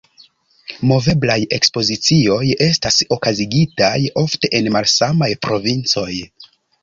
Moveblaj 0.91 1.35
ekspozicioj 1.57 2.47
estas 2.69 2.97
okazigitaj 3.17 3.93
ofte 4.23 4.53
en 4.61 4.71
malsamaj 4.79 5.29
provincoj. 5.47 6.11